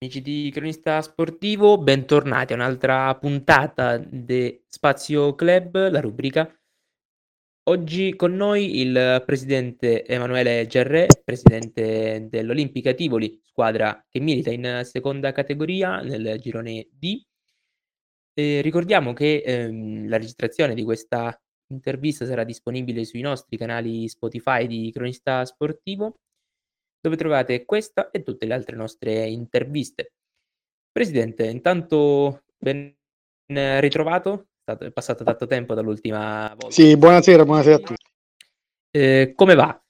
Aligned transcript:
Amici 0.00 0.22
di 0.22 0.48
Cronista 0.52 1.02
Sportivo, 1.02 1.76
bentornati 1.76 2.52
a 2.52 2.54
un'altra 2.54 3.16
puntata 3.16 3.96
de 3.98 4.62
Spazio 4.68 5.34
Club, 5.34 5.90
la 5.90 5.98
rubrica. 5.98 6.48
Oggi 7.64 8.14
con 8.14 8.36
noi 8.36 8.78
il 8.78 9.24
presidente 9.26 10.06
Emanuele 10.06 10.68
Gerrè, 10.68 11.06
presidente 11.24 12.28
dell'Olimpica 12.30 12.94
Tivoli, 12.94 13.40
squadra 13.42 14.06
che 14.08 14.20
milita 14.20 14.52
in 14.52 14.82
seconda 14.84 15.32
categoria 15.32 16.00
nel 16.00 16.38
girone 16.38 16.86
D. 16.92 17.20
E 18.34 18.60
ricordiamo 18.60 19.12
che 19.12 19.42
ehm, 19.44 20.08
la 20.08 20.16
registrazione 20.16 20.74
di 20.74 20.84
questa 20.84 21.36
intervista 21.72 22.24
sarà 22.24 22.44
disponibile 22.44 23.04
sui 23.04 23.20
nostri 23.20 23.56
canali 23.56 24.06
Spotify 24.06 24.68
di 24.68 24.92
Cronista 24.92 25.44
Sportivo 25.44 26.20
dove 27.00 27.16
trovate 27.16 27.64
questa 27.64 28.10
e 28.10 28.22
tutte 28.22 28.46
le 28.46 28.54
altre 28.54 28.76
nostre 28.76 29.26
interviste. 29.26 30.12
Presidente, 30.90 31.46
intanto 31.46 32.42
ben 32.56 32.94
ritrovato, 33.46 34.48
è 34.64 34.90
passato 34.90 35.24
tanto 35.24 35.46
tempo 35.46 35.74
dall'ultima 35.74 36.48
volta. 36.50 36.70
Sì, 36.70 36.96
buonasera, 36.96 37.44
buonasera 37.44 37.76
a 37.76 37.78
tutti. 37.78 38.04
Eh, 38.90 39.32
come 39.34 39.54
va? 39.54 39.80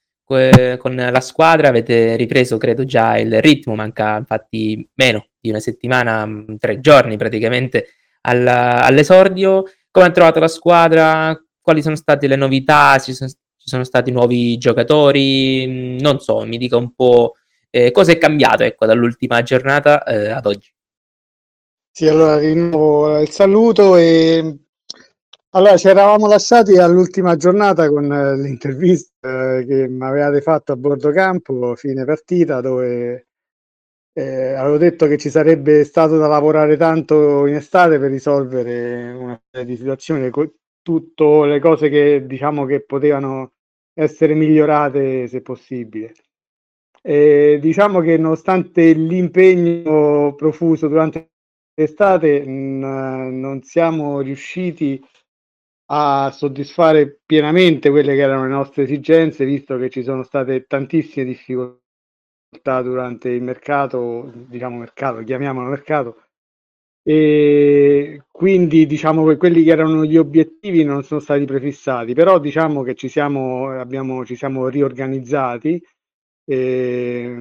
con 0.77 0.95
la 0.95 1.21
squadra 1.21 1.69
avete 1.69 2.15
ripreso, 2.15 2.57
credo, 2.57 2.85
già 2.85 3.17
il 3.17 3.41
ritmo, 3.41 3.73
manca 3.73 4.15
infatti 4.15 4.87
meno 4.93 5.29
di 5.39 5.49
una 5.49 5.59
settimana, 5.59 6.23
mm, 6.23 6.57
tre 6.57 6.79
giorni 6.79 7.17
praticamente 7.17 7.95
all'esordio. 8.21 9.63
Come 9.89 10.05
ha 10.05 10.11
trovato 10.11 10.39
la 10.39 10.47
squadra? 10.47 11.35
Quali 11.59 11.81
sono 11.81 11.95
state 11.95 12.27
le 12.27 12.35
novità? 12.35 12.99
Ci 12.99 13.13
sono, 13.13 13.31
sono 13.69 13.85
stati 13.85 14.11
nuovi 14.11 14.57
giocatori, 14.57 15.65
mm, 15.65 15.97
non 15.99 16.19
so, 16.19 16.45
mi 16.45 16.57
dica 16.57 16.75
un 16.75 16.93
po' 16.93 17.35
eh, 17.69 17.91
cosa 17.91 18.11
è 18.11 18.17
cambiato 18.17 18.63
ecco, 18.63 18.85
dall'ultima 18.85 19.41
giornata 19.43 20.03
eh, 20.03 20.29
ad 20.29 20.45
oggi. 20.45 20.69
Sì, 21.91 22.07
allora 22.07 22.37
rinnovo 22.37 23.19
il 23.19 23.29
saluto 23.29 23.95
e 23.95 24.57
allora 25.51 25.77
ci 25.77 25.87
eravamo 25.87 26.27
lasciati 26.27 26.77
all'ultima 26.77 27.35
giornata 27.35 27.89
con 27.89 28.11
eh, 28.11 28.37
l'intervista 28.37 29.57
eh, 29.57 29.65
che 29.65 29.87
mi 29.87 30.03
avevate 30.05 30.41
fatto 30.41 30.71
a 30.71 30.75
bordo 30.75 31.11
campo, 31.11 31.75
fine 31.75 32.05
partita, 32.05 32.61
dove 32.61 33.27
eh, 34.13 34.53
avevo 34.53 34.77
detto 34.77 35.07
che 35.07 35.17
ci 35.17 35.29
sarebbe 35.29 35.83
stato 35.83 36.17
da 36.17 36.27
lavorare 36.27 36.77
tanto 36.77 37.45
in 37.47 37.55
estate 37.55 37.99
per 37.99 38.11
risolvere 38.11 39.11
una 39.11 39.41
serie 39.49 39.65
di 39.65 39.75
situazioni, 39.75 40.29
tutte 40.81 41.23
le 41.45 41.59
cose 41.59 41.89
che 41.89 42.25
diciamo 42.25 42.65
che 42.65 42.83
potevano 42.83 43.53
essere 43.99 44.33
migliorate 44.33 45.27
se 45.27 45.41
possibile. 45.41 46.13
E 47.01 47.59
diciamo 47.61 47.99
che 47.99 48.17
nonostante 48.17 48.93
l'impegno 48.93 50.35
profuso 50.35 50.87
durante 50.87 51.31
l'estate 51.73 52.45
mh, 52.45 53.39
non 53.39 53.61
siamo 53.63 54.21
riusciti 54.21 55.01
a 55.91 56.29
soddisfare 56.31 57.19
pienamente 57.25 57.89
quelle 57.89 58.15
che 58.15 58.21
erano 58.21 58.43
le 58.43 58.53
nostre 58.53 58.83
esigenze, 58.83 59.43
visto 59.45 59.77
che 59.77 59.89
ci 59.89 60.03
sono 60.03 60.23
state 60.23 60.65
tantissime 60.65 61.25
difficoltà 61.25 62.81
durante 62.81 63.29
il 63.29 63.41
mercato, 63.41 64.31
diciamo 64.33 64.77
mercato, 64.77 65.23
chiamiamolo 65.23 65.69
mercato, 65.69 66.23
e 67.03 68.23
quindi 68.31 68.85
diciamo 68.85 69.25
che 69.25 69.37
quelli 69.37 69.63
che 69.63 69.71
erano 69.71 70.05
gli 70.05 70.17
obiettivi 70.17 70.83
non 70.83 71.03
sono 71.03 71.19
stati 71.19 71.45
prefissati, 71.45 72.13
però 72.13 72.39
diciamo 72.39 72.83
che 72.83 72.95
ci 72.95 73.09
siamo, 73.09 73.69
abbiamo, 73.69 74.25
ci 74.25 74.35
siamo 74.35 74.67
riorganizzati. 74.67 75.81
E 76.45 77.35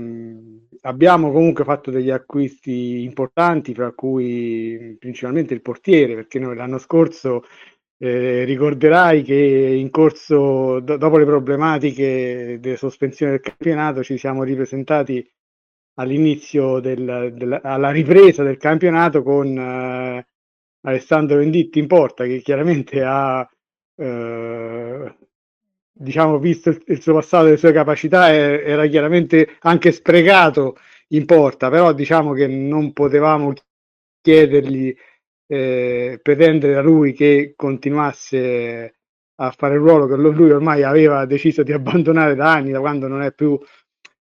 abbiamo 0.83 1.33
comunque 1.33 1.65
fatto 1.65 1.91
degli 1.91 2.11
acquisti 2.11 3.03
importanti, 3.03 3.75
fra 3.75 3.93
cui 3.93 4.97
principalmente 4.99 5.55
il 5.55 5.63
portiere, 5.63 6.15
perché 6.15 6.39
noi 6.39 6.57
l'anno 6.57 6.79
scorso 6.79 7.45
eh, 7.99 8.45
ricorderai 8.45 9.23
che 9.23 9.35
in 9.35 9.91
corso, 9.91 10.81
do, 10.81 10.97
dopo 10.97 11.19
le 11.19 11.25
problematiche 11.25 12.59
delle 12.61 12.77
sospensioni 12.77 13.33
del 13.33 13.41
campionato, 13.41 14.03
ci 14.03 14.19
siamo 14.19 14.43
ripresentati 14.45 15.27
all'inizio 15.99 16.81
del, 16.81 17.33
del, 17.35 17.61
alla 17.63 17.91
ripresa 17.91 18.43
del 18.43 18.57
campionato 18.57 19.23
con 19.23 19.57
eh, 19.57 20.27
Alessandro 20.83 21.39
Venditti 21.39 21.79
in 21.79 21.87
porta 21.87 22.25
che 22.25 22.41
chiaramente 22.41 23.03
ha 23.05 23.49
eh, 23.97 25.17
diciamo 25.93 26.39
visto 26.39 26.71
il, 26.71 26.83
il, 26.87 27.03
suo 27.03 27.15
passato 27.15 27.47
e 27.47 27.51
le 27.51 27.57
sue 27.57 27.73
capacità 27.73 28.29
è, 28.31 28.63
era 28.65 28.87
chiaramente 28.87 29.57
anche 29.61 29.91
sprecato 29.93 30.77
in 31.09 31.27
porta 31.27 31.69
però 31.69 31.93
diciamo 31.93 32.33
che 32.33 32.47
non 32.47 32.93
potevamo 32.93 33.53
chiedergli 34.21 34.95
eh, 35.47 36.21
pretendere 36.23 36.75
da 36.75 36.83
lui 36.83 37.13
che 37.13 37.55
continuasse 37.57 38.95
a 39.41 39.51
fare 39.51 39.75
il 39.75 39.81
ruolo 39.81 40.07
che 40.07 40.17
lui 40.17 40.51
ormai 40.51 40.83
aveva 40.85 41.25
deciso 41.25 41.63
di 41.63 41.73
abbandonare 41.73 42.35
da 42.37 42.53
anni 42.53 42.71
da 42.71 42.81
quando 42.81 43.09
non 43.09 43.23
è 43.23 43.33
più 43.33 43.59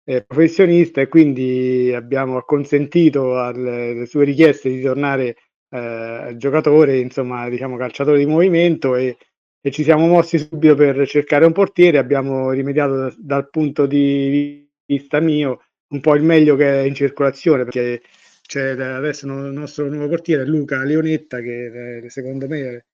eh, 0.09 0.23
professionista 0.23 1.01
e 1.01 1.09
quindi 1.09 1.93
abbiamo 1.93 2.41
consentito 2.43 3.39
alle 3.41 4.07
sue 4.07 4.25
richieste 4.25 4.69
di 4.69 4.81
tornare 4.81 5.37
eh, 5.69 6.35
giocatore, 6.37 6.99
insomma, 6.99 7.49
diciamo 7.49 7.77
calciatore 7.77 8.19
di 8.19 8.27
movimento 8.27 8.95
e, 8.95 9.17
e, 9.61 9.71
ci 9.73 9.83
siamo 9.83 10.07
mossi 10.07 10.39
subito 10.39 10.77
per 10.77 11.07
cercare 11.09 11.45
un 11.45 11.53
portiere. 11.53 11.99
Abbiamo 11.99 12.53
rimediato 12.53 12.97
da, 12.97 13.15
dal 13.19 13.51
punto 13.51 13.87
di 13.87 14.71
vista 14.87 15.19
mio 15.21 15.63
un 15.89 16.01
po' 16.01 16.15
il 16.15 16.23
meglio 16.23 16.57
che 16.57 16.83
è 16.83 16.85
in 16.85 16.95
circolazione 16.95 17.65
perché 17.65 18.03
c'è 18.43 18.71
adesso 18.81 19.27
il 19.27 19.33
nostro 19.33 19.89
nuovo 19.89 20.09
portiere 20.09 20.47
Luca 20.47 20.83
Leonetta 20.85 21.41
che 21.41 22.05
eh, 22.05 22.11
secondo 22.11 22.47
me 22.49 22.87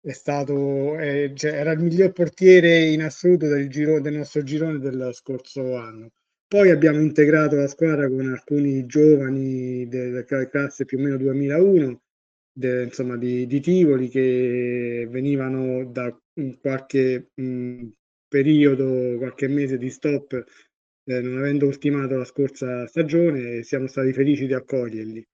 è 0.00 0.12
stato 0.12 0.96
è, 0.96 1.32
cioè, 1.34 1.52
era 1.54 1.72
il 1.72 1.80
miglior 1.80 2.12
portiere 2.12 2.84
in 2.84 3.02
assoluto 3.02 3.48
del, 3.48 3.68
giro, 3.68 4.00
del 4.00 4.16
nostro 4.16 4.42
girone 4.42 4.78
dello 4.78 5.12
scorso 5.12 5.76
anno 5.76 6.10
poi 6.48 6.70
abbiamo 6.70 7.00
integrato 7.00 7.56
la 7.56 7.66
squadra 7.66 8.08
con 8.08 8.28
alcuni 8.28 8.86
giovani 8.86 9.88
della 9.88 10.24
classe 10.24 10.84
più 10.84 10.98
o 10.98 11.02
meno 11.02 11.16
2001, 11.16 12.00
de, 12.52 12.84
insomma 12.84 13.16
di, 13.16 13.46
di, 13.46 13.60
Tivoli 13.60 14.08
che 14.08 15.06
venivano 15.10 15.84
da 15.90 16.16
qualche 16.60 17.30
mh, 17.34 17.88
periodo, 18.28 19.16
qualche 19.18 19.48
mese 19.48 19.76
di 19.76 19.90
stop, 19.90 20.32
eh, 21.04 21.20
non 21.20 21.38
avendo 21.38 21.66
ultimato 21.66 22.16
la 22.16 22.24
scorsa 22.24 22.86
stagione, 22.86 23.62
siamo 23.62 23.86
stati 23.88 24.12
felici 24.12 24.46
di 24.46 24.54
accoglierli. 24.54 25.26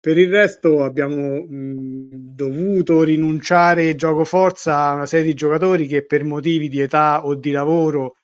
Per 0.00 0.16
il 0.16 0.30
resto 0.30 0.84
abbiamo 0.84 1.44
mh, 1.44 2.08
dovuto 2.12 3.02
rinunciare 3.02 3.94
gioco 3.96 4.24
forza 4.24 4.78
a 4.78 4.94
una 4.94 5.06
serie 5.06 5.26
di 5.26 5.34
giocatori 5.34 5.86
che 5.86 6.06
per 6.06 6.24
motivi 6.24 6.68
di 6.68 6.80
età 6.80 7.26
o 7.26 7.34
di 7.34 7.50
lavoro 7.50 8.17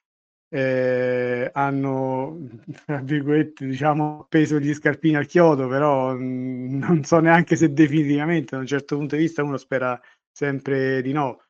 eh, 0.54 1.50
hanno, 1.52 2.38
tra 2.86 3.00
virgolette, 3.00 3.66
diciamo, 3.66 4.20
appeso 4.20 4.60
gli 4.60 4.72
scarpini 4.72 5.16
al 5.16 5.26
chiodo, 5.26 5.66
però 5.66 6.14
mh, 6.14 6.22
mm, 6.22 6.78
non 6.78 7.04
so 7.04 7.18
neanche 7.18 7.56
se 7.56 7.72
definitivamente, 7.72 8.54
da 8.54 8.60
un 8.60 8.66
certo 8.66 8.96
punto 8.96 9.16
di 9.16 9.22
vista 9.22 9.42
uno 9.42 9.56
spera 9.56 10.00
sempre 10.30 11.02
di 11.02 11.12
no. 11.12 11.42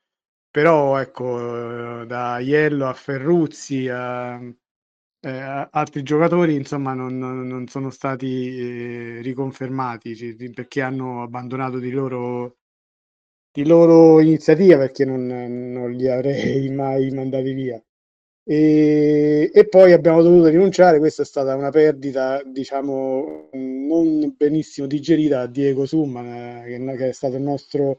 Però 0.50 0.98
ecco, 0.98 2.04
da 2.04 2.38
Iello 2.38 2.87
a 2.88 2.94
Ferruzzi 2.94 3.88
a, 3.88 4.41
eh, 5.20 5.69
altri 5.70 6.03
giocatori, 6.03 6.54
insomma, 6.54 6.94
non, 6.94 7.19
non 7.19 7.66
sono 7.69 7.91
stati 7.91 9.16
eh, 9.19 9.20
riconfermati 9.22 10.50
perché 10.54 10.81
hanno 10.82 11.22
abbandonato 11.22 11.78
di 11.78 11.91
loro 11.91 12.56
di 13.53 13.66
loro 13.66 14.20
iniziativa 14.20 14.78
perché 14.78 15.04
non, 15.04 15.26
non 15.26 15.93
li 15.93 16.09
avrei 16.09 16.69
mai 16.75 17.10
mandati 17.10 17.53
via. 17.53 17.82
E, 18.47 19.50
e, 19.55 19.69
poi 19.69 19.93
abbiamo 19.93 20.21
dovuto 20.22 20.49
rinunciare, 20.49 20.99
questa 20.99 21.22
è 21.22 21.25
stata 21.25 21.55
una 21.56 21.71
perdita, 21.71 22.43
diciamo, 22.44 23.49
non 23.53 24.34
benissimo 24.37 24.87
digerita 24.87 25.41
a 25.41 25.46
Diego 25.46 25.87
Summan, 25.87 26.26
eh, 26.67 26.96
che, 26.96 27.08
è 27.08 27.12
stato 27.12 27.37
il 27.37 27.43
nostro... 27.43 27.99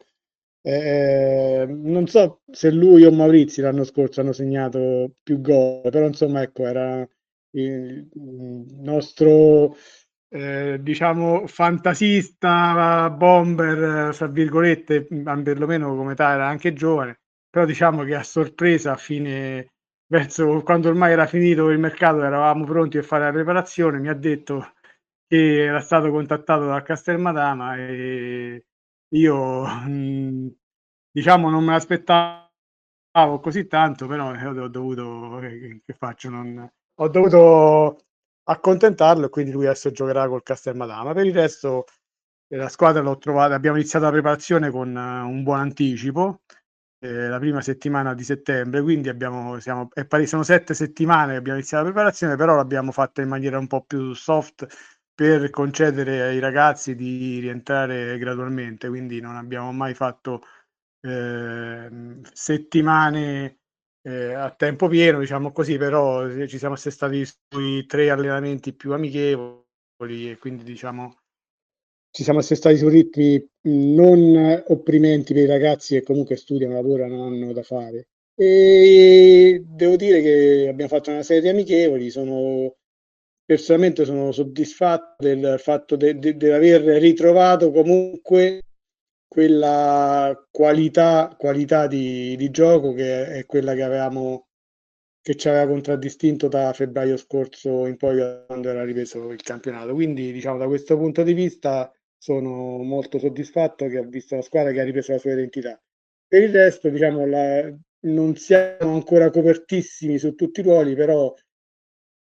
Eh, 0.61 1.65
non 1.67 2.07
so 2.07 2.41
se 2.51 2.71
lui 2.71 3.05
o 3.05 3.11
Maurizi 3.11 3.61
l'anno 3.61 3.83
scorso 3.83 4.21
hanno 4.21 4.33
segnato 4.33 5.15
più 5.21 5.39
gol, 5.41 5.81
però 5.91 6.07
insomma 6.07 6.41
ecco, 6.41 6.65
era 6.65 7.07
il 7.51 8.07
nostro 8.81 9.75
eh, 10.29 10.79
diciamo 10.81 11.47
fantasista 11.47 13.09
bomber, 13.11 14.13
fra 14.13 14.27
virgolette, 14.27 15.03
perlomeno 15.05 15.95
come 15.95 16.15
tale 16.15 16.35
era 16.35 16.47
anche 16.47 16.73
giovane, 16.73 17.19
però 17.49 17.65
diciamo 17.65 18.03
che 18.03 18.15
a 18.15 18.23
sorpresa 18.23 18.93
a 18.93 18.97
fine 18.97 19.74
verso 20.07 20.61
quando 20.63 20.89
ormai 20.89 21.11
era 21.11 21.27
finito 21.27 21.69
il 21.69 21.79
mercato, 21.79 22.23
eravamo 22.23 22.65
pronti 22.65 22.97
a 22.97 23.03
fare 23.03 23.25
la 23.25 23.31
preparazione, 23.31 23.99
mi 23.99 24.09
ha 24.09 24.13
detto 24.13 24.73
che 25.27 25.63
era 25.65 25.79
stato 25.81 26.11
contattato 26.11 26.65
da 26.67 26.81
Castelmadama 26.81 27.77
e 27.77 28.65
io 29.09 29.65
mh, 29.65 30.55
diciamo 31.11 31.49
non 31.49 31.63
me 31.63 31.71
l'aspettavo 31.73 32.49
così 33.41 33.67
tanto, 33.67 34.07
però 34.07 34.31
ho 34.31 34.67
dovuto 34.67 35.39
che, 35.41 35.81
faccio? 35.97 36.29
Non, 36.29 36.69
ho 36.95 37.07
dovuto 37.09 37.97
accontentarlo 38.43 39.25
e 39.25 39.29
quindi 39.29 39.51
lui 39.51 39.65
adesso 39.65 39.91
giocherà 39.91 40.27
col 40.27 40.43
Castelmadama. 40.43 41.13
Per 41.13 41.25
il 41.25 41.33
resto 41.33 41.85
eh, 42.47 42.57
la 42.57 42.69
squadra 42.69 43.01
l'ho 43.01 43.17
trovata, 43.17 43.55
abbiamo 43.55 43.77
iniziato 43.77 44.05
la 44.05 44.11
preparazione 44.11 44.69
con 44.69 44.95
uh, 44.95 45.27
un 45.29 45.43
buon 45.43 45.59
anticipo, 45.59 46.41
eh, 47.05 47.27
la 47.27 47.39
prima 47.39 47.61
settimana 47.61 48.13
di 48.13 48.23
settembre, 48.23 48.81
quindi 48.81 49.09
abbiamo, 49.09 49.59
siamo, 49.59 49.89
è 49.93 50.05
pari, 50.05 50.25
sono 50.25 50.43
sette 50.43 50.73
settimane 50.73 51.33
che 51.33 51.37
abbiamo 51.37 51.57
iniziato 51.59 51.85
la 51.85 51.91
preparazione, 51.91 52.35
però 52.35 52.55
l'abbiamo 52.55 52.91
fatta 52.91 53.21
in 53.21 53.29
maniera 53.29 53.59
un 53.59 53.67
po' 53.67 53.83
più 53.83 54.13
soft 54.13 54.65
per 55.13 55.49
concedere 55.49 56.23
ai 56.23 56.39
ragazzi 56.39 56.95
di 56.95 57.39
rientrare 57.39 58.17
gradualmente, 58.17 58.89
quindi 58.89 59.19
non 59.21 59.35
abbiamo 59.35 59.71
mai 59.71 59.93
fatto 59.93 60.41
eh, 61.01 61.89
settimane 62.33 63.59
eh, 64.01 64.33
a 64.33 64.51
tempo 64.51 64.87
pieno, 64.87 65.19
diciamo 65.19 65.51
così, 65.51 65.77
però 65.77 66.27
ci 66.47 66.57
siamo 66.57 66.75
stati 66.75 67.23
sui 67.49 67.85
tre 67.85 68.09
allenamenti 68.09 68.73
più 68.73 68.93
amichevoli 68.93 70.31
e 70.31 70.37
quindi 70.39 70.63
diciamo 70.63 71.24
ci 72.15 72.23
siamo 72.23 72.39
assestati 72.39 72.77
su 72.77 72.87
ritmi 72.87 73.45
non 73.63 74.63
opprimenti 74.67 75.33
per 75.33 75.43
i 75.43 75.47
ragazzi 75.47 75.95
che 75.95 76.01
comunque 76.01 76.37
studiano, 76.37 76.75
lavorano, 76.75 77.25
hanno 77.25 77.51
da 77.51 77.61
fare. 77.61 78.07
E 78.33 79.61
devo 79.67 79.97
dire 79.97 80.21
che 80.21 80.67
abbiamo 80.69 80.89
fatto 80.89 81.11
una 81.11 81.23
serie 81.23 81.41
di 81.41 81.49
amichevoli, 81.49 82.09
sono 82.09 82.73
personalmente 83.43 84.05
sono 84.05 84.31
soddisfatto 84.31 85.25
del 85.25 85.59
fatto 85.59 85.97
di 85.97 86.17
de, 86.17 86.53
aver 86.53 86.83
ritrovato 87.01 87.71
comunque 87.71 88.61
quella 89.27 90.33
qualità, 90.49 91.35
qualità 91.37 91.85
di, 91.85 92.37
di, 92.37 92.49
gioco 92.49 92.93
che 92.93 93.27
è 93.27 93.45
quella 93.45 93.73
che 93.73 93.83
avevamo 93.83 94.47
che 95.21 95.35
ci 95.35 95.49
aveva 95.49 95.67
contraddistinto 95.67 96.47
da 96.47 96.71
febbraio 96.71 97.17
scorso 97.17 97.87
in 97.87 97.97
poi 97.97 98.45
quando 98.45 98.69
era 98.69 98.85
ripreso 98.85 99.31
il 99.31 99.41
campionato. 99.41 99.93
Quindi, 99.93 100.31
diciamo, 100.31 100.57
da 100.57 100.67
questo 100.67 100.95
punto 100.97 101.23
di 101.23 101.33
vista 101.33 101.91
sono 102.25 102.81
molto 102.81 103.19
soddisfatto 103.19 103.85
che 103.85 103.99
ho 103.99 104.03
visto 104.03 104.35
la 104.35 104.41
squadra 104.41 104.71
che 104.71 104.81
ha 104.81 104.83
ripreso 104.83 105.11
la 105.11 105.19
sua 105.19 105.33
identità. 105.33 105.79
Per 106.27 106.41
il 106.41 106.51
resto, 106.51 106.89
diciamo, 106.89 107.23
la, 107.27 107.71
non 108.07 108.35
siamo 108.35 108.93
ancora 108.93 109.29
copertissimi 109.29 110.17
su 110.17 110.33
tutti 110.33 110.61
i 110.61 110.63
ruoli, 110.63 110.95
però 110.95 111.31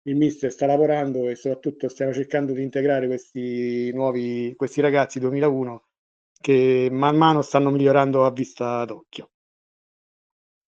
il 0.05 0.15
mister 0.15 0.53
sta 0.53 0.67
lavorando 0.67 1.29
e 1.29 1.35
soprattutto 1.35 1.89
stiamo 1.89 2.13
cercando 2.13 2.53
di 2.53 2.63
integrare 2.63 3.07
questi 3.09 3.91
nuovi 3.93 4.55
questi 4.57 4.81
ragazzi 4.81 5.19
2001 5.19 5.85
che 6.41 6.89
man 6.91 7.17
mano 7.17 7.43
stanno 7.43 7.71
migliorando 7.71 8.25
a 8.25 8.31
vista 8.31 8.85
d'occhio. 8.85 9.31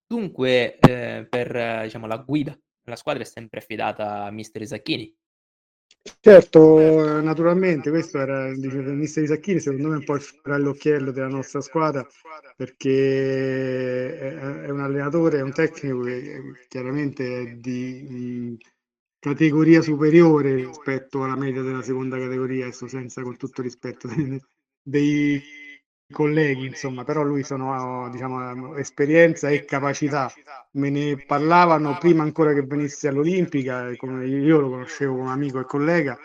Dunque, 0.06 0.78
eh, 0.78 1.26
per 1.30 1.84
diciamo, 1.84 2.06
la 2.08 2.18
guida 2.18 2.58
la 2.86 2.96
squadra 2.96 3.22
è 3.22 3.26
sempre 3.26 3.60
affidata 3.60 4.24
a 4.24 4.30
mister 4.32 4.62
Isacchini. 4.62 5.14
Certo, 6.20 7.20
naturalmente, 7.20 7.90
questo 7.90 8.18
era 8.18 8.48
il 8.48 8.58
mister 8.94 9.22
Isacchini, 9.24 9.60
secondo 9.60 9.88
me 9.88 9.96
un 9.96 10.04
po' 10.04 10.14
il 10.14 10.20
fiore 10.22 10.54
all'occhiello 10.54 11.12
della 11.12 11.28
nostra 11.28 11.60
squadra, 11.60 12.06
perché 12.56 14.18
è 14.18 14.70
un 14.70 14.80
allenatore, 14.80 15.38
è 15.38 15.42
un 15.42 15.52
tecnico 15.52 16.00
che 16.00 16.40
chiaramente 16.68 17.40
è 17.42 17.46
di 17.56 18.56
categoria 19.18 19.80
superiore 19.82 20.54
rispetto 20.54 21.22
alla 21.24 21.36
media 21.36 21.62
della 21.62 21.82
seconda 21.82 22.18
categoria, 22.18 22.64
adesso 22.66 22.88
senza 22.88 23.22
con 23.22 23.36
tutto 23.36 23.62
rispetto 23.62 24.08
dei 24.82 25.40
colleghi, 26.12 26.66
insomma, 26.66 27.02
però 27.02 27.22
lui 27.24 27.42
sono, 27.42 28.08
diciamo, 28.08 28.76
esperienza 28.76 29.48
e 29.48 29.64
capacità. 29.64 30.32
Me 30.74 30.90
ne 30.90 31.16
parlavano 31.26 31.98
prima 31.98 32.22
ancora 32.22 32.52
che 32.52 32.62
venisse 32.62 33.08
all'Olimpica, 33.08 33.90
io 33.90 34.60
lo 34.60 34.70
conoscevo 34.70 35.16
come 35.16 35.30
amico 35.32 35.58
e 35.58 35.64
collega 35.64 36.16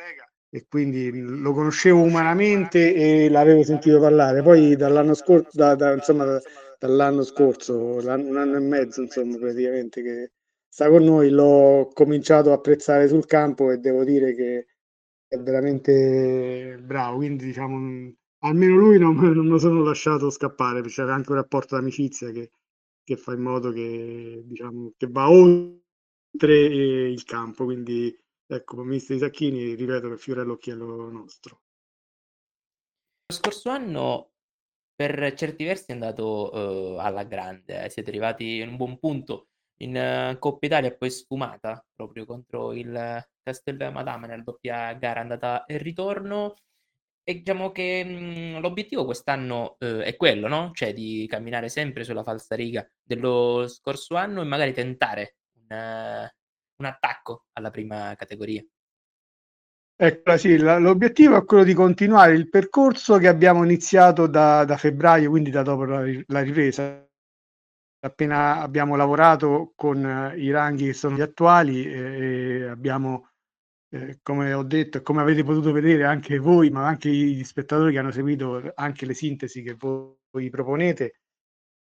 e 0.50 0.66
quindi 0.70 1.12
lo 1.12 1.52
conoscevo 1.54 2.02
umanamente 2.02 2.94
e 2.94 3.30
l'avevo 3.30 3.64
sentito 3.64 4.00
parlare. 4.00 4.42
Poi 4.44 4.76
dall'anno 4.76 5.14
scorso, 5.16 5.50
da, 5.52 5.76
da, 5.76 5.94
insomma, 5.94 6.40
dall'anno 6.80 7.24
scorso, 7.24 7.78
un 7.78 8.08
anno 8.08 8.56
e 8.56 8.60
mezzo, 8.60 9.02
insomma, 9.02 9.38
praticamente 9.38 10.02
che 10.02 10.32
sta 10.70 10.90
con 10.90 11.04
noi, 11.04 11.30
l'ho 11.30 11.90
cominciato 11.94 12.52
a 12.52 12.56
apprezzare 12.56 13.08
sul 13.08 13.26
campo 13.26 13.72
e 13.72 13.78
devo 13.78 14.04
dire 14.04 14.36
che 14.36 14.68
è 15.28 15.38
veramente 15.38 16.78
bravo. 16.82 17.18
Quindi, 17.18 17.46
diciamo, 17.46 18.14
almeno 18.40 18.76
lui 18.76 19.00
non, 19.00 19.16
non 19.16 19.48
lo 19.48 19.58
sono 19.58 19.84
lasciato 19.84 20.30
scappare, 20.30 20.82
c'era 20.84 21.14
anche 21.14 21.32
un 21.32 21.38
rapporto 21.38 21.76
d'amicizia 21.76 22.32
che, 22.32 22.52
che 23.04 23.18
fa 23.18 23.34
in 23.34 23.42
modo 23.42 23.72
che, 23.72 24.44
diciamo, 24.46 24.94
che 24.98 25.08
va 25.08 25.30
oltre 25.30 26.60
il 26.60 27.24
campo. 27.24 27.66
Quindi, 27.66 28.16
ecco, 28.46 28.84
mister 28.84 29.18
Sacchini, 29.18 29.74
ripeto 29.74 30.10
che 30.10 30.18
Fiorello 30.18 30.54
Occhiello 30.54 31.10
nostro. 31.10 31.62
Lo 33.30 33.36
scorso 33.36 33.70
anno 33.70 34.32
per 34.96 35.34
certi 35.36 35.64
versi 35.64 35.92
è 35.92 35.94
andato 35.94 36.52
uh, 36.54 36.98
alla 36.98 37.24
grande, 37.24 37.86
eh. 37.86 37.90
siete 37.90 38.10
arrivati 38.10 38.58
in 38.58 38.70
un 38.70 38.78
buon 38.78 38.98
punto 38.98 39.50
in 39.80 39.96
uh, 39.96 40.40
Coppa 40.40 40.66
Italia 40.66 40.96
poi 40.96 41.12
sfumata 41.12 41.86
proprio 41.94 42.26
contro 42.26 42.74
il 42.74 43.24
Castel 43.44 43.92
Madama 43.92 44.26
nella 44.28 44.44
doppia 44.44 44.94
gara 44.94 45.22
andata 45.22 45.66
e 45.66 45.78
ritorno. 45.78 46.56
E 47.30 47.34
diciamo 47.34 47.72
che 47.72 48.06
mh, 48.06 48.58
mm, 48.58 48.62
l'obiettivo 48.62 49.04
quest'anno 49.04 49.76
uh, 49.80 49.98
è 49.98 50.16
quello, 50.16 50.48
no? 50.48 50.72
Cioè 50.74 50.94
di 50.94 51.26
camminare 51.28 51.68
sempre 51.68 52.06
sulla 52.06 52.24
falsariga 52.24 52.90
dello 53.04 53.68
scorso 53.68 54.16
anno 54.16 54.42
e 54.42 54.46
magari 54.46 54.72
tentare 54.72 55.36
un, 55.58 55.78
uh, 55.78 56.28
un 56.78 56.86
attacco 56.86 57.48
alla 57.54 57.70
prima 57.70 58.16
categoria. 58.16 58.64
Ecco, 60.00 60.38
sì, 60.38 60.58
l'obiettivo 60.58 61.36
è 61.36 61.44
quello 61.44 61.64
di 61.64 61.74
continuare 61.74 62.34
il 62.34 62.50
percorso 62.50 63.18
che 63.18 63.28
abbiamo 63.28 63.64
iniziato 63.64 64.28
da, 64.28 64.64
da 64.64 64.78
febbraio, 64.78 65.30
quindi 65.30 65.50
da 65.50 65.64
dopo 65.64 65.86
la, 65.86 66.06
la 66.28 66.42
ripresa 66.42 67.08
appena 68.00 68.62
abbiamo 68.62 68.96
lavorato 68.96 69.74
con 69.76 70.06
eh, 70.06 70.38
i 70.38 70.52
ranghi 70.52 70.86
che 70.86 70.94
sono 70.94 71.16
gli 71.16 71.22
attuali 71.22 71.86
e 71.86 72.68
abbiamo, 72.68 73.32
eh, 73.90 74.20
come 74.22 74.54
ho 74.54 74.64
detto 74.64 75.02
come 75.02 75.22
avete 75.22 75.44
potuto 75.44 75.72
vedere 75.72 76.04
anche 76.06 76.38
voi, 76.40 76.70
ma 76.70 76.86
anche 76.88 77.10
gli 77.10 77.44
spettatori 77.44 77.94
che 77.94 78.00
hanno 78.00 78.12
seguito 78.12 78.72
anche 78.76 79.06
le 79.06 79.14
sintesi 79.14 79.62
che 79.64 79.76
voi 79.80 80.50
proponete, 80.50 81.22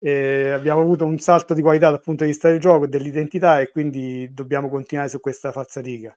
eh, 0.00 0.50
abbiamo 0.50 0.80
avuto 0.80 1.04
un 1.06 1.18
salto 1.18 1.54
di 1.54 1.62
qualità 1.62 1.90
dal 1.90 2.00
punto 2.00 2.24
di 2.24 2.30
vista 2.30 2.48
del 2.50 2.58
gioco 2.60 2.84
e 2.84 2.88
dell'identità 2.88 3.60
e 3.60 3.70
quindi 3.70 4.32
dobbiamo 4.32 4.68
continuare 4.68 5.08
su 5.08 5.20
questa 5.20 5.52
falsariga. 5.52 6.16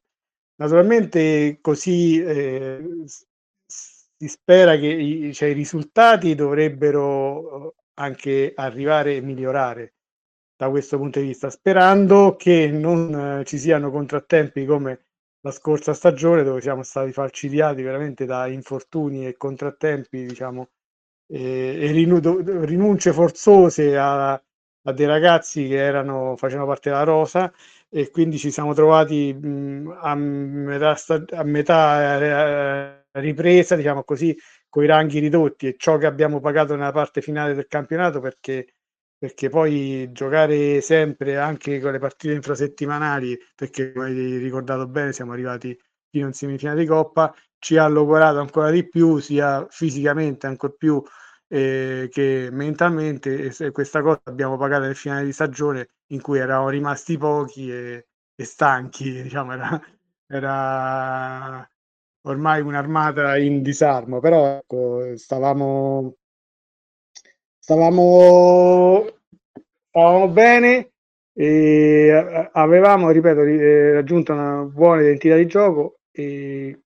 Naturalmente 0.58 1.60
così 1.62 2.22
eh, 2.22 3.04
si 3.66 4.28
spera 4.28 4.78
che 4.78 4.88
i, 4.88 5.34
cioè, 5.34 5.50
i 5.50 5.54
risultati 5.54 6.34
dovrebbero 6.36 7.76
anche 7.96 8.54
arrivare 8.56 9.16
e 9.16 9.22
migliorare 9.22 9.94
da 10.56 10.70
questo 10.70 10.98
punto 10.98 11.20
di 11.20 11.28
vista, 11.28 11.50
sperando 11.50 12.36
che 12.38 12.68
non 12.72 13.40
eh, 13.40 13.46
ci 13.46 13.58
siano 13.58 13.92
contrattempi 13.92 14.66
come 14.66 15.05
la 15.46 15.52
scorsa 15.52 15.94
stagione 15.94 16.42
dove 16.44 16.60
siamo 16.60 16.82
stati 16.82 17.12
falcidiati 17.12 17.84
veramente 17.84 18.26
da 18.26 18.48
infortuni 18.48 19.28
e 19.28 19.38
contrattempi, 19.38 20.26
diciamo, 20.26 20.70
e, 21.28 21.78
e 21.82 21.92
rinunce 22.66 23.14
forzose 23.14 23.96
a, 23.96 24.34
a, 24.34 24.92
dei 24.92 25.06
ragazzi 25.06 25.68
che 25.68 25.78
erano, 25.78 26.36
facevano 26.36 26.66
parte 26.68 26.90
della 26.90 27.04
rosa 27.04 27.54
e 27.90 28.10
quindi 28.10 28.40
ci 28.40 28.50
siamo 28.50 28.74
trovati 28.74 29.34
mh, 29.34 30.00
a 30.02 30.16
metà, 30.16 30.96
a 31.32 31.44
metà 31.44 32.20
eh, 32.20 33.06
ripresa, 33.22 33.76
diciamo 33.76 34.04
così, 34.04 34.36
con 34.68 34.84
i 34.84 34.88
ranghi 34.88 35.20
ridotti 35.20 35.68
e 35.68 35.76
ciò 35.78 35.98
che 35.98 36.08
abbiamo 36.08 36.40
pagato 36.40 36.76
nella 36.76 36.92
parte 36.92 37.22
finale 37.22 37.54
del 37.54 37.68
campionato 37.68 38.20
perché, 38.20 38.74
perché 39.18 39.50
poi 39.50 40.12
giocare 40.12 40.82
sempre 40.82 41.38
anche 41.38 41.80
con 41.80 41.92
le 41.92 42.00
partite 42.00 42.34
infrasettimanali, 42.34 43.38
perché 43.56 43.92
come 43.94 44.08
hai 44.08 44.38
ricordato 44.38 44.88
bene 44.88 45.14
siamo 45.14 45.34
arrivati 45.34 45.78
fino 46.10 46.28
in 46.28 46.34
semifinale 46.34 46.82
di 46.82 46.86
Coppa, 46.88 47.34
ci 47.58 47.78
ha 47.78 47.88
logorato 47.88 48.40
ancora 48.40 48.70
di 48.72 48.88
più, 48.88 49.20
sia 49.20 49.66
fisicamente 49.70 50.48
ancora 50.48 50.74
più 50.78 51.04
eh, 51.48 52.10
che 52.12 52.50
mentalmente 52.52 53.52
e 53.58 53.72
questa 53.72 54.02
cosa 54.02 54.22
abbiamo 54.26 54.58
pagato 54.58 54.84
nel 54.86 54.96
finale 54.96 55.26
di 55.26 55.32
stagione 55.32 55.90
in 56.08 56.22
cui 56.22 56.40
eravamo 56.40 56.70
rimasti 56.70 57.18
pochi 57.18 57.72
e, 57.72 58.08
e 58.36 58.44
stanchi, 58.44 59.12
diciamo, 59.24 59.54
era, 59.54 59.82
era 60.28 61.70
ormai 62.24 62.62
un'armata 62.62 63.38
in 63.38 63.62
disarmo, 63.62 64.20
però 64.20 64.58
ecco, 64.58 65.16
stavamo, 65.18 66.16
stavamo, 67.66 69.08
stavamo 69.90 70.28
bene 70.28 70.92
e 71.34 72.50
avevamo, 72.52 73.10
ripeto, 73.10 73.42
eh, 73.42 73.94
raggiunto 73.94 74.34
una 74.34 74.62
buona 74.62 75.02
identità 75.02 75.36
di 75.36 75.48
gioco 75.48 75.98
e 76.12 76.80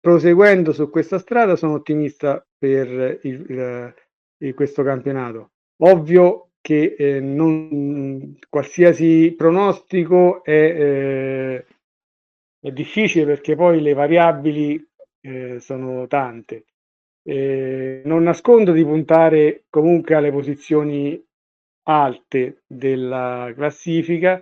proseguendo 0.00 0.72
su 0.72 0.90
questa 0.90 1.20
strada 1.20 1.54
sono 1.54 1.74
ottimista 1.74 2.44
per 2.58 3.20
il, 3.22 3.94
il, 4.38 4.54
questo 4.54 4.82
campionato. 4.82 5.52
Ovvio 5.82 6.50
che 6.60 6.96
eh, 6.98 7.20
non, 7.20 8.36
qualsiasi 8.48 9.32
pronostico 9.36 10.42
è, 10.42 10.50
eh, 10.50 11.66
è 12.58 12.72
difficile 12.72 13.24
perché 13.24 13.54
poi 13.54 13.80
le 13.80 13.92
variabili 13.92 14.84
eh, 15.20 15.60
sono 15.60 16.08
tante. 16.08 16.64
Eh, 17.28 18.02
non 18.04 18.22
nascondo 18.22 18.70
di 18.70 18.84
puntare 18.84 19.64
comunque 19.68 20.14
alle 20.14 20.30
posizioni 20.30 21.20
alte 21.88 22.62
della 22.66 23.52
classifica, 23.54 24.40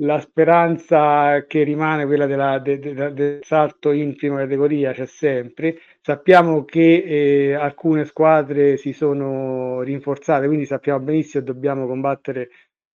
la 0.00 0.18
speranza 0.18 1.44
che 1.46 1.62
rimane 1.62 2.06
quella 2.06 2.24
della, 2.24 2.58
de, 2.58 2.78
de, 2.78 3.12
del 3.12 3.44
salto 3.44 3.90
in 3.92 4.16
prima 4.16 4.38
categoria 4.38 4.92
c'è 4.92 5.04
sempre. 5.06 5.78
Sappiamo 6.00 6.64
che 6.64 7.04
eh, 7.06 7.52
alcune 7.52 8.04
squadre 8.06 8.78
si 8.78 8.94
sono 8.94 9.82
rinforzate, 9.82 10.46
quindi 10.46 10.64
sappiamo 10.64 11.00
benissimo 11.04 11.44
che 11.44 11.52
dobbiamo 11.52 11.86
combattere 11.86 12.48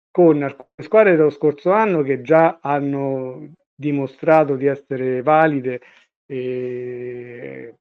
con 0.09 0.41
alcune 0.41 0.83
squadre 0.83 1.15
dello 1.15 1.29
scorso 1.29 1.71
anno 1.71 2.01
che 2.01 2.21
già 2.21 2.57
hanno 2.59 3.51
dimostrato 3.75 4.55
di 4.55 4.65
essere 4.65 5.21
valide. 5.21 5.79
E, 6.25 7.75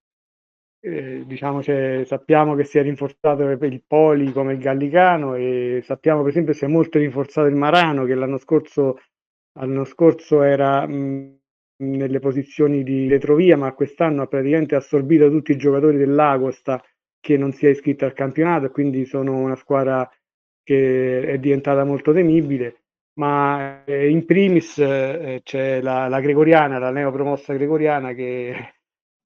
eh, 0.80 1.24
diciamo, 1.26 1.62
sappiamo 1.62 2.54
che 2.54 2.64
si 2.64 2.78
è 2.78 2.82
rinforzato 2.82 3.42
il 3.42 3.82
Poli 3.86 4.32
come 4.32 4.52
il 4.54 4.58
Gallicano 4.58 5.34
e 5.34 5.80
sappiamo 5.84 6.20
per 6.20 6.30
esempio 6.30 6.52
si 6.52 6.64
è 6.64 6.68
molto 6.68 6.98
rinforzato 6.98 7.48
il 7.48 7.56
Marano 7.56 8.04
che 8.04 8.14
l'anno 8.14 8.38
scorso, 8.38 8.98
l'anno 9.58 9.84
scorso 9.84 10.42
era 10.42 10.86
mh, 10.86 11.38
nelle 11.78 12.20
posizioni 12.20 12.82
di 12.82 13.08
retrovia 13.08 13.56
ma 13.56 13.72
quest'anno 13.72 14.22
ha 14.22 14.26
praticamente 14.26 14.74
assorbito 14.76 15.30
tutti 15.30 15.52
i 15.52 15.56
giocatori 15.56 15.96
dell'Agosta 15.96 16.82
che 17.20 17.36
non 17.36 17.52
si 17.52 17.66
è 17.66 17.70
iscritto 17.70 18.04
al 18.04 18.12
campionato 18.12 18.70
quindi 18.70 19.04
sono 19.04 19.36
una 19.36 19.56
squadra 19.56 20.08
che 20.62 21.20
è 21.22 21.38
diventata 21.38 21.84
molto 21.84 22.12
temibile. 22.12 22.82
Ma 23.14 23.84
eh, 23.84 24.10
in 24.10 24.26
primis 24.26 24.78
eh, 24.78 25.40
c'è 25.44 25.80
la, 25.80 26.08
la 26.08 26.20
Gregoriana, 26.20 26.78
la 26.78 26.90
neopromossa 26.90 27.54
Gregoriana 27.54 28.12
che 28.12 28.74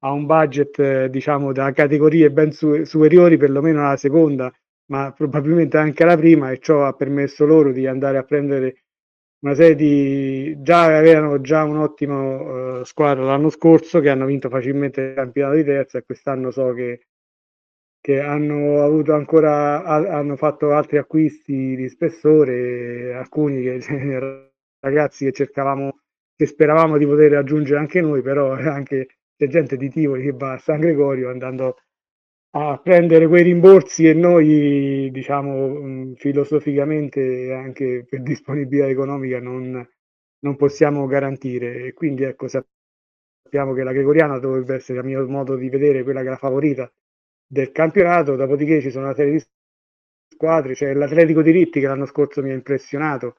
ha 0.03 0.13
un 0.13 0.27
budget 0.27 0.79
eh, 0.79 1.11
diciamo 1.11 1.53
da 1.53 1.73
categorie 1.73 2.31
ben 2.31 2.53
su- 2.53 2.85
superiori 2.85 3.37
perlomeno 3.37 3.81
alla 3.81 3.97
seconda 3.97 4.53
ma 4.91 5.13
probabilmente 5.13 5.77
anche 5.77 6.03
alla 6.03 6.17
prima 6.17 6.51
e 6.51 6.59
ciò 6.59 6.85
ha 6.85 6.93
permesso 6.93 7.45
loro 7.47 7.73
di 7.73 7.87
andare 7.87 8.19
a 8.19 8.25
prendere 8.25 8.85
una 9.43 9.55
serie 9.55 9.75
di 9.75 10.57
già 10.63 10.85
avevano 10.97 11.41
già 11.41 11.65
un'ottima 11.65 12.81
uh, 12.81 12.85
squadra 12.85 13.25
l'anno 13.25 13.51
scorso 13.51 14.01
che 14.01 14.11
hanno 14.11 14.27
vinto 14.27 14.49
facilmente 14.49 15.01
il 15.01 15.15
campionato 15.15 15.57
di 15.57 15.65
terza 15.65 15.99
e 15.99 16.05
quest'anno 16.05 16.51
so 16.51 16.73
che, 16.73 17.07
che 18.01 18.21
hanno 18.21 18.83
avuto 18.83 19.15
ancora 19.15 19.83
hanno 19.85 20.37
fatto 20.37 20.73
altri 20.73 20.99
acquisti 20.99 21.75
di 21.77 21.89
spessore 21.89 23.15
alcuni 23.15 23.63
che, 23.63 23.81
ragazzi 24.81 25.25
che 25.27 25.33
cercavamo 25.33 26.01
che 26.37 26.47
speravamo 26.47 26.99
di 26.99 27.07
poter 27.07 27.33
raggiungere 27.33 27.79
anche 27.79 28.01
noi 28.01 28.23
però 28.23 28.53
anche 28.53 29.07
c'è 29.41 29.49
gente 29.49 29.79
di 29.79 29.89
Tivoli 29.89 30.25
che 30.25 30.33
va 30.33 30.53
a 30.53 30.59
San 30.59 30.81
Gregorio 30.81 31.31
andando 31.31 31.79
a 32.51 32.79
prendere 32.79 33.27
quei 33.27 33.43
rimborsi 33.43 34.07
e 34.07 34.13
noi 34.13 35.09
diciamo 35.11 36.13
filosoficamente 36.17 37.51
anche 37.55 38.05
per 38.07 38.21
disponibilità 38.21 38.87
economica 38.87 39.41
non, 39.41 39.89
non 40.41 40.57
possiamo 40.57 41.07
garantire. 41.07 41.85
E 41.87 41.93
quindi 41.95 42.25
ecco 42.25 42.49
sappiamo 42.49 43.73
che 43.73 43.83
la 43.83 43.93
Gregoriana 43.93 44.39
dovrebbe 44.39 44.75
essere 44.75 44.99
a 44.99 45.03
mio 45.03 45.27
modo 45.27 45.57
di 45.57 45.71
vedere 45.71 46.03
quella 46.03 46.21
che 46.21 46.27
è 46.27 46.31
la 46.31 46.37
favorita 46.37 46.93
del 47.47 47.73
campionato. 47.73 48.37
Dopodiché 48.37 48.83
ci 48.83 48.91
sono 48.91 49.07
una 49.07 49.15
serie 49.15 49.33
di 49.33 49.45
squadre 50.29 50.75
c'è 50.75 50.93
l'Atletico 50.93 51.41
di 51.41 51.51
Ritti 51.51 51.81
che 51.81 51.87
l'anno 51.87 52.07
scorso 52.07 52.43
mi 52.43 52.51
ha 52.51 52.55
impressionato 52.55 53.37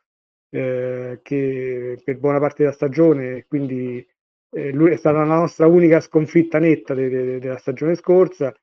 eh, 0.49 1.19
che 1.21 2.01
per 2.03 2.17
buona 2.17 2.39
parte 2.39 2.63
della 2.63 2.73
stagione 2.73 3.45
quindi 3.47 4.05
eh, 4.51 4.71
lui 4.71 4.91
è 4.91 4.97
stata 4.97 5.19
la 5.19 5.35
nostra 5.35 5.67
unica 5.67 5.99
sconfitta 5.99 6.59
netta 6.59 6.93
de- 6.93 7.09
de- 7.09 7.39
della 7.39 7.57
stagione 7.57 7.95
scorsa. 7.95 8.53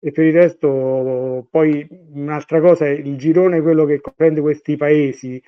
E 0.00 0.10
per 0.12 0.24
il 0.26 0.34
resto 0.34 1.46
poi 1.50 1.86
un'altra 2.12 2.60
cosa 2.60 2.86
è 2.86 2.90
il 2.90 3.16
girone 3.16 3.62
quello 3.62 3.86
che 3.86 4.00
comprende 4.00 4.40
questi 4.40 4.76
paesi. 4.76 5.42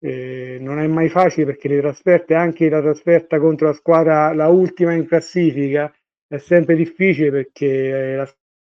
Eh, 0.00 0.58
non 0.60 0.78
è 0.78 0.86
mai 0.86 1.08
facile 1.08 1.46
perché 1.46 1.66
le 1.68 1.80
trasferte 1.80 2.34
anche 2.34 2.68
la 2.68 2.80
trasferta 2.80 3.40
contro 3.40 3.66
la 3.66 3.72
squadra 3.72 4.32
la 4.32 4.46
ultima 4.46 4.92
in 4.92 5.06
classifica 5.06 5.92
è 6.28 6.38
sempre 6.38 6.76
difficile 6.76 7.32
perché 7.32 8.14
la 8.14 8.24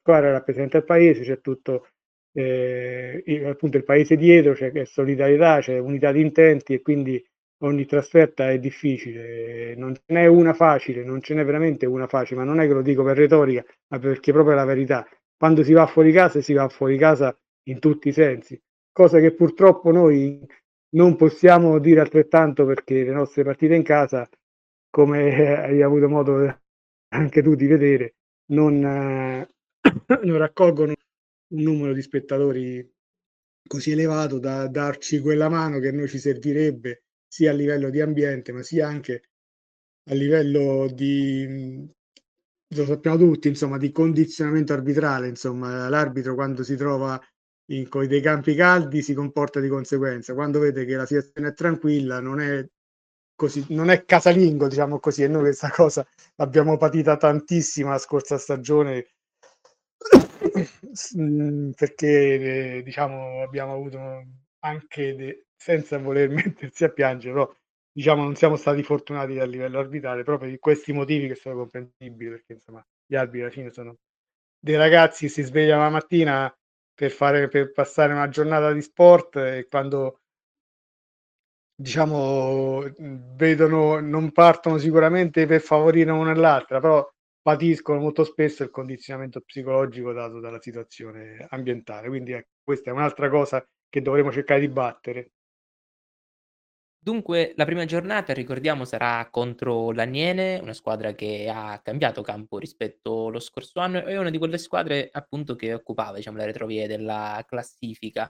squadra 0.01 0.31
rappresenta 0.31 0.77
il 0.77 0.85
paese 0.85 1.23
c'è 1.23 1.41
tutto 1.41 1.87
eh, 2.31 3.21
appunto 3.45 3.75
il 3.75 3.83
paese 3.83 4.15
dietro 4.15 4.53
c'è 4.53 4.85
solidarietà 4.85 5.59
c'è 5.59 5.77
unità 5.77 6.13
di 6.13 6.21
intenti 6.21 6.73
e 6.73 6.81
quindi 6.81 7.21
ogni 7.59 7.85
trasferta 7.85 8.49
è 8.49 8.59
difficile, 8.59 9.75
non 9.75 9.95
ce 9.95 10.01
n'è 10.07 10.27
una 10.27 10.53
facile, 10.53 11.03
non 11.03 11.21
ce 11.21 11.33
n'è 11.33 11.43
veramente 11.43 11.85
una 11.85 12.07
facile, 12.07 12.39
ma 12.39 12.45
non 12.45 12.59
è 12.59 12.67
che 12.67 12.73
lo 12.73 12.81
dico 12.81 13.03
per 13.03 13.17
retorica, 13.17 13.65
ma 13.87 13.99
perché 13.99 14.31
proprio 14.31 14.53
è 14.53 14.55
la 14.57 14.65
verità. 14.65 15.07
Quando 15.37 15.63
si 15.63 15.73
va 15.73 15.85
fuori 15.87 16.11
casa, 16.11 16.41
si 16.41 16.53
va 16.53 16.67
fuori 16.69 16.97
casa 16.97 17.37
in 17.63 17.79
tutti 17.79 18.09
i 18.09 18.13
sensi, 18.13 18.59
cosa 18.91 19.19
che 19.19 19.33
purtroppo 19.33 19.91
noi 19.91 20.45
non 20.91 21.15
possiamo 21.15 21.79
dire 21.79 21.99
altrettanto 21.99 22.65
perché 22.65 23.03
le 23.03 23.11
nostre 23.11 23.43
partite 23.43 23.75
in 23.75 23.83
casa, 23.83 24.27
come 24.89 25.29
hai 25.65 25.81
avuto 25.81 26.09
modo 26.09 26.59
anche 27.09 27.41
tu 27.41 27.55
di 27.55 27.67
vedere, 27.67 28.15
non, 28.51 28.83
eh, 28.83 29.49
non 30.23 30.37
raccolgono 30.37 30.93
un 31.51 31.61
numero 31.61 31.93
di 31.93 32.01
spettatori 32.01 32.87
così 33.67 33.91
elevato 33.91 34.39
da 34.39 34.67
darci 34.67 35.19
quella 35.19 35.49
mano 35.49 35.79
che 35.79 35.89
a 35.89 35.91
noi 35.91 36.07
ci 36.07 36.17
servirebbe 36.17 37.03
sia 37.29 37.51
a 37.51 37.53
livello 37.53 37.89
di 37.89 38.01
ambiente, 38.01 38.51
ma 38.51 38.63
sia 38.63 38.87
anche 38.87 39.23
a 40.09 40.13
livello 40.15 40.87
di, 40.91 41.87
lo 42.75 42.85
sappiamo 42.85 43.17
tutti, 43.17 43.47
insomma, 43.47 43.77
di 43.77 43.91
condizionamento 43.91 44.73
arbitrale, 44.73 45.27
insomma, 45.27 45.87
l'arbitro 45.89 46.35
quando 46.35 46.63
si 46.63 46.75
trova 46.75 47.19
in 47.71 47.87
con 47.87 48.07
dei 48.07 48.21
campi 48.21 48.55
caldi 48.55 49.01
si 49.01 49.13
comporta 49.13 49.59
di 49.59 49.67
conseguenza, 49.69 50.33
quando 50.33 50.59
vede 50.59 50.85
che 50.85 50.95
la 50.95 51.05
situazione 51.05 51.49
è 51.49 51.53
tranquilla 51.53 52.19
non 52.19 52.39
è 52.39 52.67
così, 53.35 53.65
non 53.69 53.89
è 53.89 54.05
casalingo, 54.05 54.67
diciamo 54.67 54.99
così, 54.99 55.23
e 55.23 55.27
noi 55.27 55.41
questa 55.43 55.69
cosa 55.71 56.05
l'abbiamo 56.35 56.77
patita 56.77 57.17
tantissimo 57.17 57.89
la 57.89 57.97
scorsa 57.99 58.37
stagione 58.37 59.07
perché 61.75 62.81
diciamo 62.83 63.41
abbiamo 63.41 63.73
avuto 63.73 63.97
anche 64.59 65.15
de- 65.15 65.45
senza 65.55 65.97
voler 65.97 66.29
mettersi 66.29 66.83
a 66.83 66.89
piangere, 66.89 67.33
però 67.33 67.55
diciamo 67.91 68.23
non 68.23 68.35
siamo 68.35 68.55
stati 68.55 68.83
fortunati 68.83 69.39
a 69.39 69.45
livello 69.45 69.79
arbitrale 69.79 70.23
proprio 70.23 70.49
di 70.49 70.59
questi 70.59 70.93
motivi 70.93 71.27
che 71.27 71.35
sono 71.35 71.55
comprensibili, 71.55 72.29
perché 72.31 72.53
insomma 72.53 72.85
gli 73.05 73.15
arbitri 73.15 73.41
alla 73.41 73.51
fine 73.51 73.69
sono 73.71 73.95
dei 74.59 74.75
ragazzi 74.75 75.25
che 75.27 75.31
si 75.31 75.43
svegliano 75.43 75.83
la 75.83 75.89
mattina 75.89 76.53
per, 76.93 77.11
fare, 77.11 77.47
per 77.47 77.71
passare 77.71 78.13
una 78.13 78.29
giornata 78.29 78.71
di 78.73 78.81
sport 78.81 79.35
e 79.37 79.67
quando 79.69 80.19
diciamo 81.75 82.81
vedono 83.35 83.99
non 83.99 84.31
partono 84.31 84.77
sicuramente 84.77 85.45
per 85.45 85.61
favorire 85.61 86.11
una 86.11 86.33
nell'altra, 86.33 86.79
però 86.79 87.07
patiscono 87.41 87.99
molto 88.01 88.23
spesso 88.25 88.63
il 88.63 88.69
condizionamento 88.69 89.41
psicologico 89.41 90.11
dato 90.11 90.39
dalla 90.39 90.59
situazione 90.61 91.45
ambientale. 91.49 92.07
Quindi 92.09 92.33
ecco, 92.33 92.49
questa 92.63 92.89
è 92.89 92.93
un'altra 92.93 93.29
cosa 93.29 93.65
che 93.89 94.01
dovremo 94.01 94.31
cercare 94.31 94.59
di 94.61 94.69
battere. 94.69 95.31
Dunque, 97.01 97.53
la 97.55 97.63
prima 97.63 97.85
giornata, 97.85 98.33
ricordiamo, 98.33 98.83
sarà 98.83 99.25
contro 99.31 99.91
l'Aniene, 99.93 100.59
una 100.61 100.73
squadra 100.73 101.13
che 101.13 101.49
ha 101.51 101.79
cambiato 101.81 102.21
campo 102.21 102.57
rispetto 102.59 103.27
allo 103.27 103.39
scorso 103.39 103.79
anno, 103.79 104.03
è 104.03 104.17
una 104.17 104.29
di 104.29 104.37
quelle 104.37 104.57
squadre 104.57 105.07
appunto 105.11 105.55
che 105.55 105.73
occupava, 105.73 106.17
diciamo, 106.17 106.37
le 106.37 106.45
retrovie 106.45 106.87
della 106.87 107.43
classifica. 107.47 108.29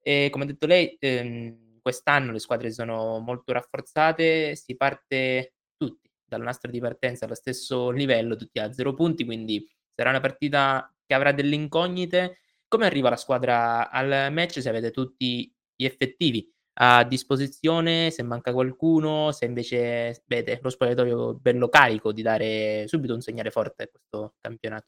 E 0.00 0.28
come 0.32 0.44
ha 0.44 0.46
detto 0.48 0.66
lei, 0.66 0.96
ehm, 0.98 1.78
quest'anno 1.80 2.32
le 2.32 2.40
squadre 2.40 2.72
sono 2.72 3.18
molto 3.20 3.52
rafforzate, 3.52 4.56
si 4.56 4.76
parte 4.76 5.54
tutti 5.76 6.10
dal 6.24 6.42
nastro 6.42 6.70
di 6.72 6.80
partenza 6.80 7.24
allo 7.24 7.34
stesso 7.36 7.90
livello, 7.90 8.34
tutti 8.36 8.58
a 8.58 8.72
0 8.72 8.94
punti, 8.94 9.24
quindi 9.24 9.64
sarà 9.94 10.10
una 10.10 10.20
partita 10.20 10.92
che 11.06 11.14
avrà 11.14 11.30
delle 11.32 11.54
incognite. 11.54 12.38
Come 12.68 12.86
arriva 12.86 13.10
la 13.10 13.16
squadra 13.16 13.90
al 13.90 14.32
match 14.32 14.60
se 14.60 14.68
avete 14.68 14.90
tutti 14.90 15.52
gli 15.74 15.84
effettivi? 15.84 16.52
a 16.80 17.04
disposizione, 17.04 18.10
se 18.10 18.22
manca 18.22 18.52
qualcuno, 18.52 19.32
se 19.32 19.46
invece 19.46 20.22
vede 20.26 20.60
lo 20.62 20.70
spogliatoio 20.70 21.34
bello 21.34 21.68
carico 21.68 22.12
di 22.12 22.22
dare 22.22 22.86
subito 22.86 23.14
un 23.14 23.20
segnale 23.20 23.50
forte 23.50 23.84
a 23.84 23.88
questo 23.88 24.34
campionato. 24.40 24.86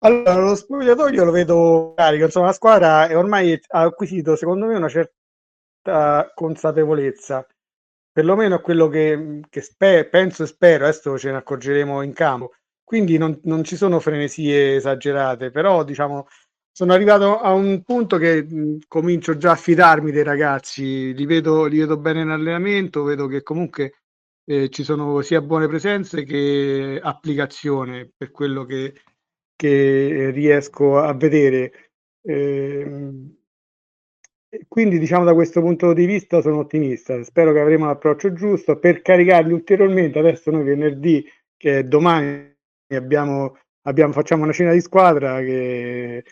Allora, 0.00 0.34
lo 0.34 0.54
spogliatoio 0.54 1.24
lo 1.24 1.30
vedo 1.30 1.94
carico, 1.96 2.24
insomma 2.24 2.46
la 2.46 2.52
squadra 2.52 3.06
è 3.06 3.16
ormai 3.16 3.58
ha 3.68 3.80
acquisito 3.80 4.36
secondo 4.36 4.66
me 4.66 4.76
una 4.76 4.88
certa 4.88 6.30
consapevolezza, 6.34 7.46
perlomeno 8.12 8.60
quello 8.60 8.88
che, 8.88 9.40
che 9.48 9.60
spe- 9.62 10.06
penso 10.06 10.42
e 10.42 10.46
spero, 10.46 10.84
adesso 10.84 11.16
ce 11.18 11.30
ne 11.30 11.38
accorgeremo 11.38 12.02
in 12.02 12.12
campo, 12.12 12.52
quindi 12.90 13.18
non, 13.18 13.38
non 13.44 13.62
ci 13.62 13.76
sono 13.76 14.00
frenesie 14.00 14.74
esagerate, 14.74 15.52
però 15.52 15.84
diciamo 15.84 16.26
sono 16.72 16.92
arrivato 16.92 17.38
a 17.38 17.52
un 17.52 17.84
punto 17.84 18.16
che 18.18 18.42
mh, 18.42 18.78
comincio 18.88 19.36
già 19.36 19.52
a 19.52 19.54
fidarmi 19.54 20.10
dei 20.10 20.24
ragazzi, 20.24 21.14
li 21.14 21.24
vedo, 21.24 21.66
li 21.66 21.78
vedo 21.78 21.96
bene 21.98 22.22
in 22.22 22.30
allenamento, 22.30 23.04
vedo 23.04 23.28
che 23.28 23.44
comunque 23.44 23.92
eh, 24.44 24.68
ci 24.70 24.82
sono 24.82 25.20
sia 25.20 25.40
buone 25.40 25.68
presenze 25.68 26.24
che 26.24 26.98
applicazione 27.00 28.10
per 28.16 28.32
quello 28.32 28.64
che, 28.64 28.92
che 29.54 30.30
riesco 30.34 30.98
a 30.98 31.14
vedere. 31.14 31.92
Eh, 32.22 33.12
quindi 34.66 34.98
diciamo 34.98 35.24
da 35.24 35.34
questo 35.34 35.60
punto 35.60 35.92
di 35.92 36.06
vista 36.06 36.40
sono 36.40 36.58
ottimista, 36.58 37.22
spero 37.22 37.52
che 37.52 37.60
avremo 37.60 37.86
l'approccio 37.86 38.32
giusto 38.32 38.80
per 38.80 39.00
caricarli 39.00 39.52
ulteriormente. 39.52 40.18
Adesso 40.18 40.50
noi 40.50 40.64
venerdì, 40.64 41.24
che 41.56 41.78
è 41.78 41.84
domani, 41.84 42.50
abbiamo, 42.96 43.58
abbiamo, 43.82 44.12
facciamo 44.12 44.44
una 44.44 44.52
cena 44.52 44.72
di 44.72 44.80
squadra 44.80 45.40
che, 45.40 46.24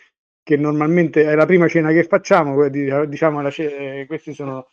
che, 0.43 0.57
normalmente 0.57 1.23
è 1.23 1.35
la 1.35 1.45
prima 1.45 1.67
cena 1.67 1.91
che 1.91 2.03
facciamo, 2.03 2.67
diciamo 2.69 3.41
la, 3.41 3.51
queste 4.05 4.33
sono, 4.33 4.67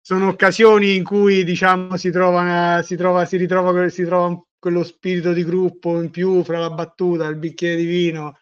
sono 0.00 0.28
occasioni 0.28 0.96
in 0.96 1.04
cui 1.04 1.44
diciamo 1.44 1.96
si 1.96 2.10
trova, 2.10 2.82
si 2.82 2.96
trova, 2.96 3.24
si 3.24 3.36
ritrova, 3.36 3.88
si 3.88 4.04
trova 4.04 4.42
quello 4.58 4.82
spirito 4.82 5.32
di 5.32 5.44
gruppo 5.44 6.00
in 6.00 6.10
più 6.10 6.42
fra 6.42 6.58
la 6.58 6.70
battuta, 6.70 7.26
il 7.26 7.36
bicchiere 7.36 7.76
di 7.76 7.84
vino 7.84 8.38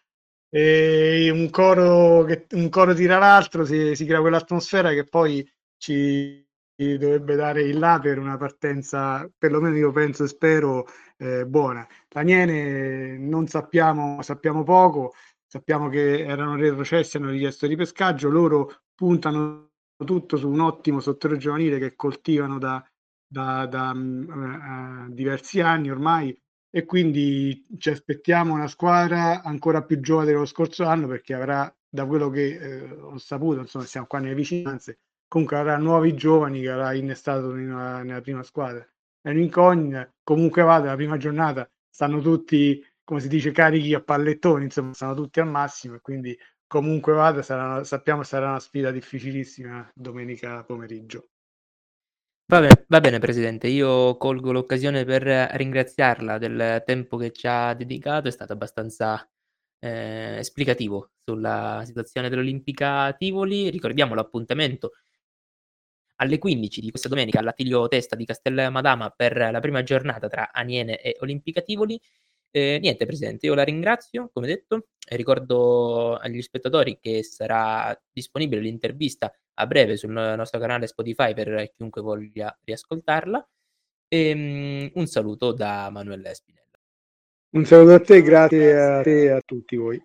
e 0.49 1.29
un 1.31 1.49
coro, 1.49 2.23
che, 2.23 2.45
un 2.51 2.69
coro 2.69 2.93
tira 2.93 3.17
l'altro, 3.17 3.65
si, 3.65 3.93
si 3.95 4.05
crea 4.05 4.21
quell'atmosfera 4.21 4.91
che 4.91 5.03
poi 5.03 5.45
ci 5.77 6.44
dovrebbe 6.75 7.35
dare 7.35 7.63
il 7.63 7.79
là 7.79 7.99
per 8.01 8.19
una 8.19 8.37
partenza, 8.37 9.29
perlomeno 9.37 9.77
io 9.77 9.91
penso 9.91 10.25
e 10.25 10.27
spero, 10.27 10.85
eh, 11.17 11.45
buona. 11.45 11.87
L'Aniene 12.09 13.17
non 13.17 13.47
sappiamo, 13.47 14.21
sappiamo 14.21 14.63
poco, 14.63 15.13
sappiamo 15.47 15.87
che 15.89 16.25
erano 16.25 16.55
retrocessi, 16.55 17.17
hanno 17.17 17.29
richiesto 17.29 17.67
ripescaggio, 17.67 18.29
loro 18.29 18.81
puntano 18.93 19.71
tutto 20.05 20.35
su 20.37 20.49
un 20.49 20.59
ottimo 20.59 20.99
sottero 20.99 21.37
giovanile 21.37 21.79
che 21.79 21.95
coltivano 21.95 22.57
da, 22.59 22.85
da, 23.25 23.65
da 23.65 23.91
uh, 23.91 25.13
diversi 25.13 25.61
anni 25.61 25.89
ormai. 25.89 26.37
E 26.69 26.83
quindi 26.83 27.65
ci 27.77 27.89
aspettiamo 27.89 28.53
una 28.53 28.67
squadra 28.67 29.41
ancora 29.41 29.81
più 29.83 30.01
giovane 30.01 30.27
dello 30.27 30.45
scorso 30.45 30.83
anno 30.83 31.07
perché 31.07 31.33
avrà, 31.33 31.73
da 31.87 32.05
quello 32.05 32.29
che 32.29 32.57
eh, 32.57 32.91
ho 32.91 33.17
saputo, 33.17 33.61
insomma 33.61 33.85
siamo 33.85 34.07
qua 34.07 34.19
nelle 34.19 34.35
vicinanze, 34.35 34.99
comunque 35.27 35.57
avrà 35.57 35.77
nuovi 35.77 36.15
giovani 36.15 36.61
che 36.61 36.69
avrà 36.69 36.93
innestato 36.93 37.51
nella, 37.51 38.03
nella 38.03 38.21
prima 38.21 38.43
squadra. 38.43 38.87
È 39.21 39.29
un'incognita, 39.29 40.13
comunque 40.23 40.61
vada, 40.63 40.87
la 40.87 40.95
prima 40.95 41.17
giornata 41.17 41.69
stanno 41.89 42.21
tutti, 42.21 42.83
come 43.03 43.19
si 43.19 43.27
dice, 43.27 43.51
carichi 43.51 43.93
a 43.93 44.01
pallettoni, 44.01 44.65
insomma 44.65 44.93
stanno 44.93 45.15
tutti 45.15 45.39
al 45.39 45.47
massimo 45.47 45.95
e 45.95 46.01
quindi 46.01 46.37
comunque 46.67 47.13
vada, 47.13 47.41
sarà, 47.41 47.83
sappiamo 47.83 48.23
sarà 48.23 48.49
una 48.49 48.59
sfida 48.59 48.91
difficilissima 48.91 49.89
domenica 49.93 50.63
pomeriggio. 50.63 51.29
Va 52.47 52.59
bene, 52.59 52.85
va 52.87 52.99
bene 52.99 53.17
Presidente, 53.17 53.67
io 53.67 54.17
colgo 54.17 54.51
l'occasione 54.51 55.03
per 55.03 55.23
ringraziarla 55.23 56.37
del 56.37 56.83
tempo 56.85 57.17
che 57.17 57.31
ci 57.31 57.47
ha 57.47 57.73
dedicato, 57.73 58.27
è 58.27 58.31
stato 58.31 58.53
abbastanza 58.53 59.27
eh, 59.79 60.37
esplicativo 60.37 61.09
sulla 61.23 61.81
situazione 61.85 62.29
dell'Olimpica 62.29 63.13
Tivoli. 63.13 63.69
Ricordiamo 63.71 64.13
l'appuntamento 64.13 64.91
alle 66.17 66.37
15 66.37 66.81
di 66.81 66.89
questa 66.89 67.09
domenica 67.09 67.39
all'Attilio 67.39 67.87
Testa 67.87 68.15
di 68.15 68.25
Castelmadama 68.25 69.09
per 69.09 69.35
la 69.37 69.59
prima 69.59 69.83
giornata 69.83 70.27
tra 70.27 70.51
Aniene 70.51 71.01
e 71.01 71.17
Olimpica 71.19 71.61
Tivoli. 71.61 71.99
Eh, 72.51 72.79
niente 72.81 73.05
Presidente, 73.05 73.47
io 73.47 73.53
la 73.53 73.63
ringrazio, 73.63 74.29
come 74.31 74.47
detto, 74.47 74.87
e 75.05 75.15
ricordo 75.17 76.15
agli 76.15 76.41
spettatori 76.41 76.99
che 77.01 77.21
sarà 77.23 77.99
disponibile 78.11 78.61
l'intervista 78.61 79.33
a 79.55 79.67
breve 79.67 79.97
sul 79.97 80.11
nostro 80.11 80.59
canale 80.59 80.87
Spotify 80.87 81.33
per 81.33 81.71
chiunque 81.75 82.01
voglia 82.01 82.57
riascoltarla. 82.63 83.45
E, 84.07 84.31
um, 84.31 84.91
un 84.93 85.07
saluto 85.07 85.51
da 85.51 85.89
Manuel 85.89 86.29
Spinella. 86.33 86.63
Un 87.55 87.65
saluto 87.65 87.93
a 87.93 87.99
te, 87.99 88.21
grazie 88.21 88.79
a 88.79 89.01
te 89.01 89.23
e 89.23 89.29
a 89.29 89.41
tutti 89.45 89.75
voi. 89.75 90.01